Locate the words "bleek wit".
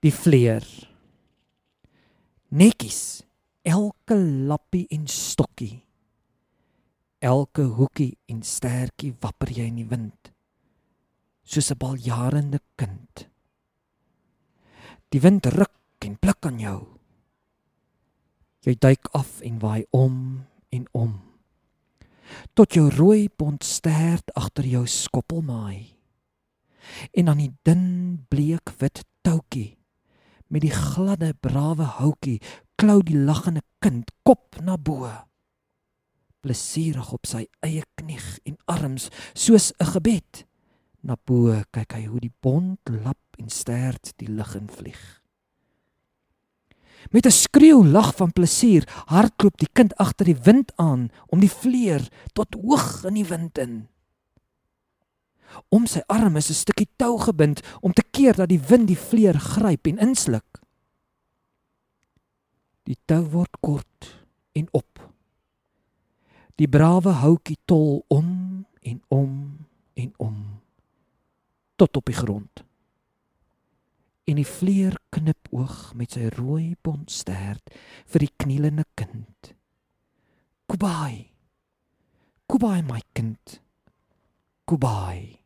28.28-29.04